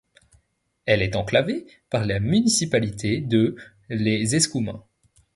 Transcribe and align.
Elle 0.87 1.03
est 1.03 1.15
enclavée 1.15 1.67
par 1.91 2.05
la 2.05 2.19
municipalité 2.19 3.21
de 3.21 3.55
Les 3.89 4.35
Escoumins. 4.35 4.83